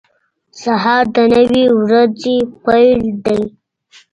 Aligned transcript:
•سهار 0.61 1.03
د 1.15 1.17
نوې 1.33 1.63
ورځې 1.81 2.37
پیل 2.65 2.99
دی. 3.25 3.41